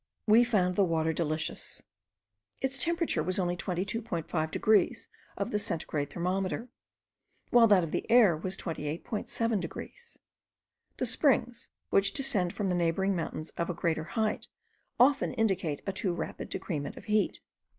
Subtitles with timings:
[0.25, 1.83] We found the water delicious.
[2.59, 6.69] Its temperature was only 22.5 degrees of the centigrade thermometer,
[7.51, 10.17] while that of the air was 28.7 degrees.
[10.97, 14.47] The springs which descend from the neighbouring mountains of a greater height
[14.99, 17.39] often indicate a too rapid decrement of heat.